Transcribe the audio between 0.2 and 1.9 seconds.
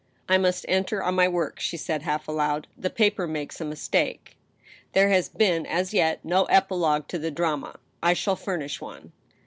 "I must enter on my work," she